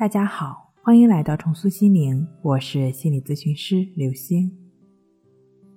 [0.00, 4.50] 大家好，欢迎来到重塑心灵，我是心理咨询师刘星。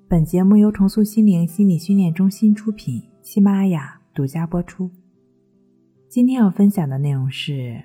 [0.07, 4.89] 本节目由重塑心灵心理训练中心出品，喜马拉雅独家播出。
[6.07, 7.83] 今天要分享的内容是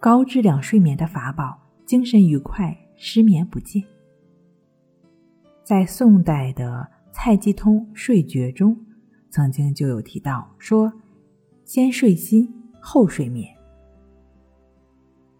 [0.00, 1.56] 高质量睡眠的法宝，
[1.86, 3.80] 精神愉快，失眠不见。
[5.62, 8.76] 在宋代的《蔡继通睡诀》中，
[9.30, 10.92] 曾经就有提到说
[11.64, 13.48] ：“先睡心，后睡眠。”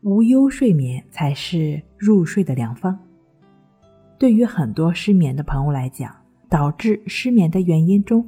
[0.03, 2.99] 无忧睡眠才是入睡的良方。
[4.19, 6.13] 对于很多失眠的朋友来讲，
[6.49, 8.27] 导致失眠的原因中，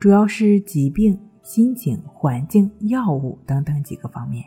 [0.00, 4.44] 主要是疾病、心情、环境、药物等等几个方面。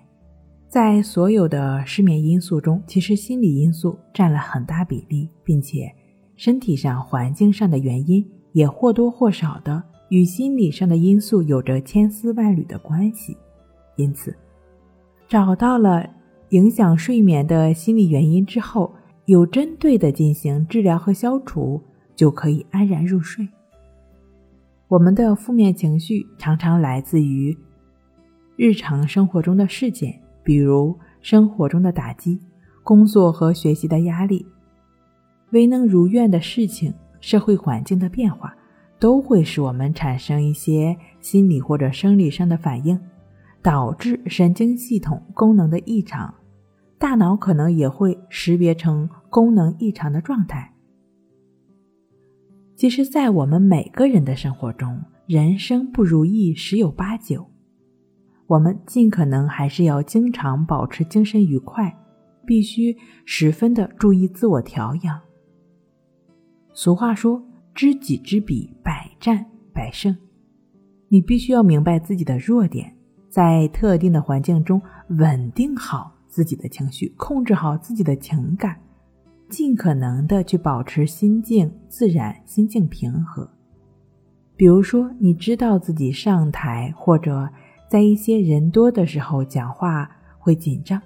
[0.67, 5.89] 在所有的失眠因素中，其实心理因素占了很大比例，并且
[6.35, 13.37] 身体上、环境上的原因也或多或少的与心理上的因素有着千丝万缕的关系。
[13.95, 14.35] 因此，
[15.29, 16.16] 找到了。
[16.49, 18.93] 影响睡眠的心理原因之后，
[19.25, 21.81] 有针对的进行治疗和消除，
[22.15, 23.45] 就可以安然入睡。
[24.87, 27.57] 我们的负面情绪常常来自于
[28.55, 32.39] 日常生活中的事件，比如生活中的打击、
[32.81, 34.45] 工作和学习的压力、
[35.51, 38.55] 未能如愿的事情、社会环境的变化，
[38.97, 42.97] 都会使我们产生一些心理或者生理上的反应。
[43.59, 46.33] 导致神经系统功能的异常，
[46.97, 50.73] 大脑可能也会识别成功能异常的状态。
[52.75, 57.49] 其实，在我们每个人的生活中，人生不如意十有八九，
[58.45, 61.97] 我们尽可能还是要经常保持精神愉快，
[62.45, 65.19] 必须十分的注意自我调养。
[66.73, 70.15] 俗话说：“知己知彼，百战百胜。”
[71.09, 72.95] 你必须要明白自己的弱点。
[73.29, 78.79] 在特定的环境中，稳定好自己的情绪，控制好自己的情感，
[79.49, 83.49] 尽可能的去保持心境自然、心境平和。
[84.55, 87.49] 比如说，你知道自己上台或者
[87.89, 91.01] 在一些人多的时候讲话会紧张，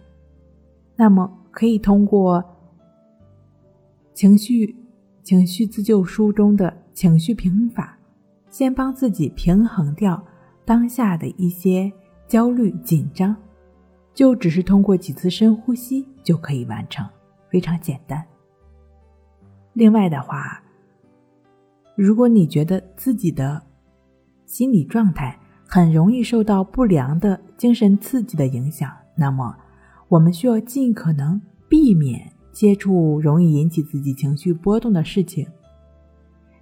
[0.97, 2.43] 那么可以通过
[4.13, 4.75] 情绪
[5.23, 7.97] 情绪自救书中的情绪平衡法，
[8.49, 10.21] 先帮自己平衡掉
[10.65, 11.89] 当下的一些。
[12.27, 13.35] 焦虑紧张，
[14.13, 17.07] 就只是通过几次深呼吸就可以完成，
[17.49, 18.23] 非常简单。
[19.73, 20.61] 另外的话，
[21.95, 23.61] 如果你觉得自己的
[24.45, 29.55] 心理状态很容易受到不良的精神刺激的影响，那么
[30.09, 35.47] 我们需要尽可能避免接触容易引起自己情绪波动的事情，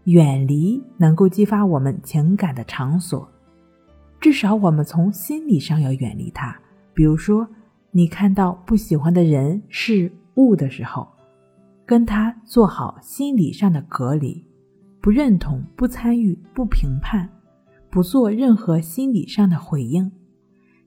[0.03, 3.27] 远离能够激发我们情感的场所。
[4.19, 6.55] 至少我们从心理上要远离它。
[6.99, 7.47] 比如说，
[7.91, 11.07] 你看到不喜欢的人事物的时候，
[11.85, 14.43] 跟他做好心理上的隔离，
[14.99, 17.29] 不认同、不参与、不评判，
[17.89, 20.11] 不做任何心理上的回应，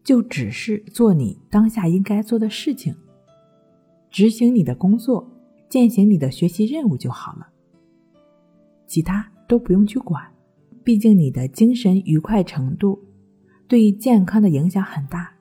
[0.05, 2.95] 就只是做你当下应该做的事情，
[4.11, 5.27] 执行你的工作，
[5.71, 7.49] 践行你的学习任务就好了，
[8.87, 10.23] 其他都不用去管。
[10.85, 13.03] 毕竟你的精神愉快程度。
[13.67, 15.32] 对健康的影响很大。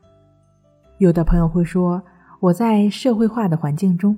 [1.02, 2.00] 有的朋友会说，
[2.40, 4.16] 我在社会化的环境中，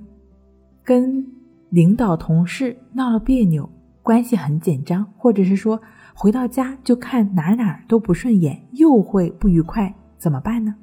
[0.82, 1.26] 跟
[1.70, 3.66] 领导、同事闹了别扭，
[4.02, 5.80] 关系很紧张，或者是说
[6.14, 10.74] 回到家就看哪哪都不顺眼，又会不愉快，怎么办呢？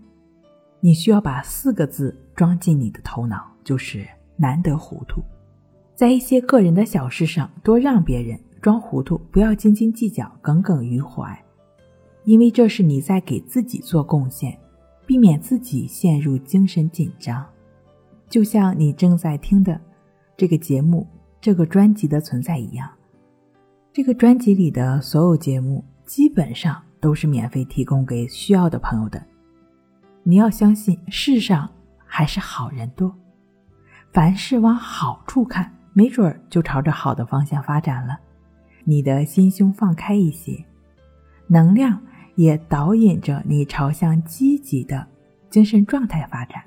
[0.80, 4.04] 你需要把四个字装进你的头脑，就是
[4.36, 5.22] 难得糊涂。
[5.94, 11.40] 在一些个人的小事上，多让别人，装糊涂，不要斤斤计较，耿耿于怀。
[12.24, 14.58] 因为这是你在给自己做贡献，
[15.12, 17.46] 避免自己陷入精神紧张。
[18.30, 19.78] 就像你正在听的
[20.38, 21.06] 这个节目、
[21.42, 22.90] 这个专辑的存在一样，
[23.92, 29.22] 这个专辑里的所有节目基本上都是免费提供给需要的朋友的。
[30.24, 31.70] 你要相信，世上
[32.06, 33.14] 还是好人多，
[34.14, 38.18] 凡事往好处看，没准儿就朝着好的方向发展了。
[38.86, 40.64] 你的心胸放开一些，
[41.48, 42.02] 能量。
[42.42, 45.08] 也导引着你朝向积极的
[45.50, 46.64] 精神状态发展，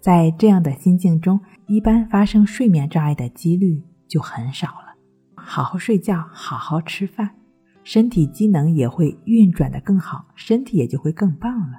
[0.00, 4.96] 在这样的心境中，一般发生睡眠障碍的几率就很少了。
[5.34, 7.30] 好好睡觉，好好吃饭，
[7.82, 11.78] 身体机能也会运转的更好，身体也就会更棒了。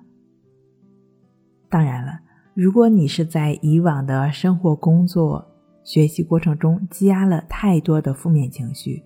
[1.69, 2.19] 当然了，
[2.53, 5.47] 如果你是在以往的生活、工作、
[5.83, 9.03] 学习过程中积压了太多的负面情绪，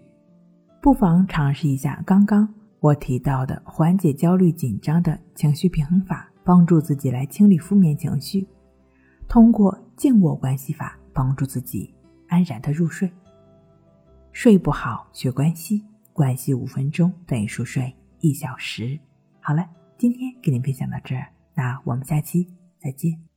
[0.82, 2.48] 不妨尝试一下刚刚。
[2.86, 8.48] 我提到的缓解焦虑紧张的情绪平衡法，帮助自己来清理负面情绪，
[9.28, 11.92] 通过静卧关系法帮助自己
[12.28, 13.12] 安然的入睡。
[14.32, 15.84] 睡不好学关系，
[16.14, 19.00] 关系五分钟等于熟睡一小时。
[19.40, 19.68] 好了，
[19.98, 22.48] 今天给您分享到这儿，那我们下期
[22.78, 23.35] 再见。